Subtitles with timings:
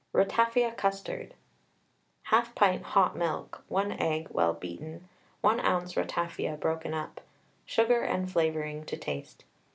[0.13, 1.35] RATAFIA CUSTARD.
[2.31, 5.07] 1/2 pint hot milk, 1 egg well beaten,
[5.41, 5.93] 1 oz.
[5.93, 7.21] ratafia broken up,
[7.67, 9.43] sugar and flavouring to taste.